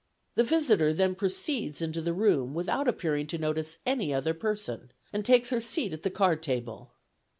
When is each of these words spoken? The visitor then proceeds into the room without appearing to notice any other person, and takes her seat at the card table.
The 0.33 0.43
visitor 0.43 0.93
then 0.93 1.13
proceeds 1.13 1.79
into 1.79 2.01
the 2.01 2.11
room 2.11 2.55
without 2.55 2.87
appearing 2.87 3.27
to 3.27 3.37
notice 3.37 3.77
any 3.85 4.11
other 4.11 4.33
person, 4.33 4.91
and 5.13 5.23
takes 5.23 5.49
her 5.49 5.61
seat 5.61 5.93
at 5.93 6.01
the 6.01 6.09
card 6.09 6.41
table. 6.41 6.93